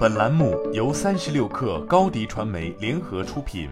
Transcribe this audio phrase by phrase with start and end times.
[0.00, 3.68] 本栏目由三十六氪高低传媒联合出品。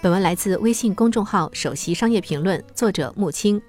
[0.00, 3.60] 本文来自微信公众号“首席商业评论”，作者木青。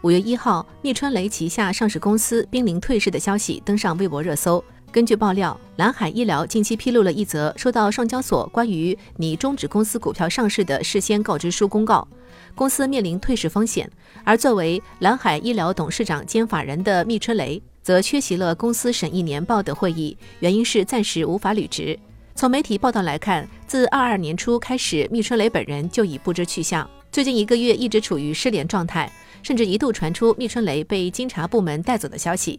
[0.00, 4.64] 五月一号，密春雷旗下上市公司濒临退市的消息登上微博热搜。
[4.90, 12.08] 根据爆料，蓝海医疗近期披露了一则收到上交所关于拟终止公司股票上市的事先告知书公告，
[12.54, 13.90] 公司面临退市风险。
[14.24, 17.62] 而作为蓝海医疗董事长兼法人的密春雷。
[17.82, 21.98] 则缺席了公司审议年报的会议，原因是暂时无法履职。
[22.34, 32.58] 从媒体报道来看，自二二年初开始，密春雷本人就已不知去向，最近一个月一直处于失联状态，甚至一度传出密春雷被监察部门带走的消息。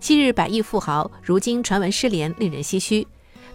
[0.00, 3.06] 昔日百亿富豪，如今传闻失联，令人唏嘘。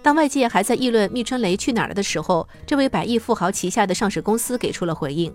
[0.02, 5.32] 当外界还在议论密春雷去哪儿了的时候，这位百亿富豪旗下的上市公司给出了回应。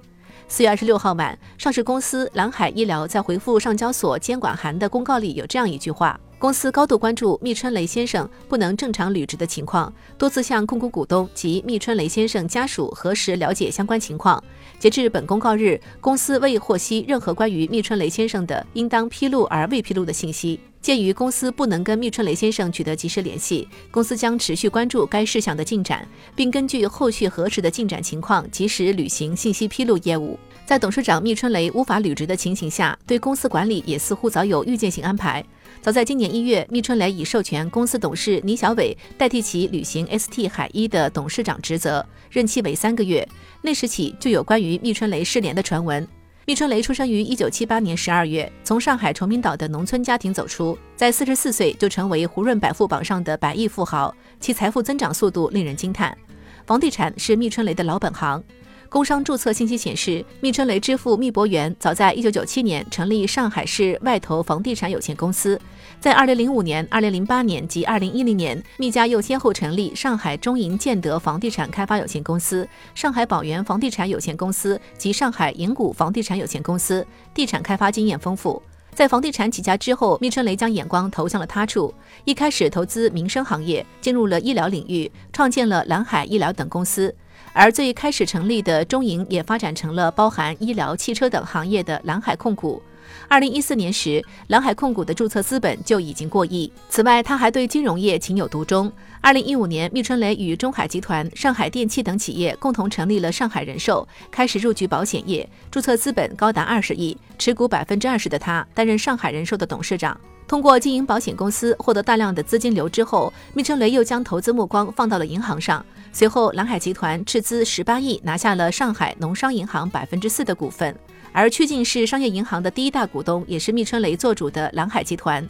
[0.48, 14.42] 四月二十六号晚，上市公司蓝海医疗在回复上交所监管函的公告里有这样一句话：公司高度关注密春雷先生不能正常履职的情况，多次向控股股东及密春雷先生家属核实了解相关情况。
[14.78, 20.60] 截至本公告日，公司未获悉任何关于密春雷先生的应当披露而未披露的信息。
[20.86, 26.06] 鉴于公司不能跟密春雷先生取得及时联系，公司将持续关注该事项的进展，
[26.36, 30.38] 并根据后续核实的进展情况，及时履行信息披露业务。
[30.64, 35.44] 在董事长密春雷无法履职的情形下，对公司管理也似乎早有预见性安排。
[35.82, 43.28] 早在今年一月，密春雷已授权公司董事倪小伟代替其履行 ST 海一的董事长职责，任期为三个月。
[43.60, 46.06] 那时起就有关于密春雷失联的传闻。
[46.48, 56.16] 密春雷出生于一九七八年十二月，从上海崇明岛的农村家庭走出，在四十四岁就成为胡润百富榜上的百亿富豪，其财富增长速度令人惊叹。
[56.64, 58.40] 房地产是密春雷的老本行。
[58.88, 65.60] 工商注册信息显示，密春雷之父密博元早在一九九七年成立上海市外投房地产有限公司，
[66.00, 78.62] 在二零零五年、二零零八年及二零一零年，密家又先后成立上海中银建德房地产开发有限公司、上海宝源房地产有限公司及上海银谷房地产有限公司，地产开发经验丰富。
[78.94, 81.92] 在房地产起家之后，密春雷将眼光投向了他处，
[82.24, 87.14] 一开始投资民生行业，进入了医疗领域，创建了蓝海医疗等公司。
[87.56, 92.82] 而最开始成立的中银也发展成了包含医疗、汽车等行业的蓝海控股。
[93.28, 96.70] 二零一四年时，蓝海控股的注册资本就已经过亿。
[96.88, 98.90] 此外，他还对金融业情有独钟。
[99.20, 110.18] 二零一五年，密春雷与中海集团、上海电气等企业共同成立了上海人寿，开始入局保险业，注册资本高达二十亿，持股百分之二十的他担任上海人寿的董事长。
[110.46, 115.84] 通过经营保险公司获得大量的资金流之后，密春雷又将投资目光放到了银行上。
[116.12, 120.96] 随后，蓝海集团斥资十八亿拿下了上海农商银行百分之四的股份，
[121.36, 125.46] 而曲靖是商业银行的第一大股东，也是密春雷做主的蓝海集团。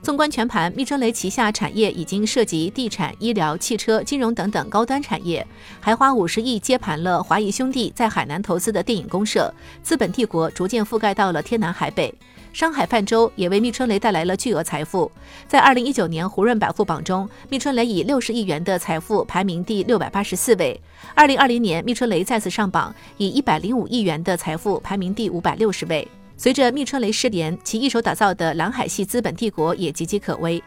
[0.00, 5.46] 纵观全盘，密春雷旗下产业已经涉及地产、医疗、汽车、金融等等高端产业，
[5.80, 9.52] 还花五十亿接盘了华谊兄弟在海南投资的电影公社，
[9.82, 12.14] 资本帝国逐渐覆盖到了天南海北。
[12.58, 15.08] 商海泛舟也为密春雷带来了巨额财富，
[15.46, 20.80] 在二零一九年胡润百富榜中，密春雷以六十亿元的财富排名第六百八十四位。
[21.14, 26.08] 二零二零年，密春雷再次上榜，以一百零五亿元的财富排名第五百六十位。
[26.36, 30.60] 随着密春雷失联，其一手打造的蓝海系资本帝国也岌岌可危。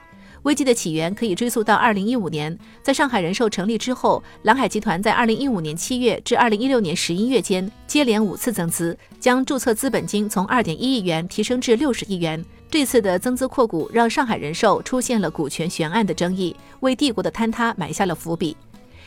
[0.44, 12.44] 危机的起源可以追溯到二零一五年，在上海人寿成立之后，蓝海集团在二零一五年七月至二零一六年十一月间，接连五次增资，将注册资本金从二点一亿元提升至六十亿元。
[12.72, 18.58] 这次的增资扩股，让上海人寿出现了股权悬案的争议，为帝国的坍塌埋下了伏笔。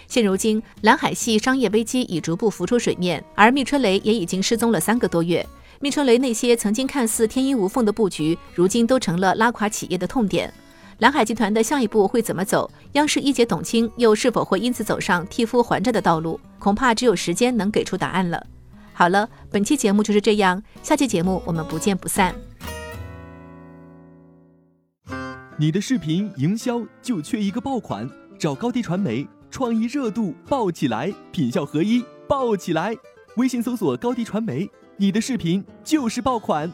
[0.06, 5.44] 现如今，蓝海系商业危机已逐步浮出水面，而密春雷也已经失踪了三个多月。
[5.80, 10.52] 密春雷那些曾经看似天衣无缝的布局，如今都成了拉垮企业的痛点。
[10.98, 12.70] 蓝海集团的下一步会怎么走？
[12.92, 16.38] 央视一姐董卿又是否会因此走上替夫还债的道路？
[16.58, 18.46] 恐怕只有时间能给出答案了。
[18.92, 22.34] 好了，本期节目就是这样，下期节目我们不见不散。
[25.56, 28.08] 你的视频营销就缺一个爆款，
[28.38, 32.96] 找高低传媒，创意热度爆起来，品效合一爆起来。
[33.36, 34.70] 微信搜索高低传媒。
[34.96, 36.70] 你的视频就是爆款。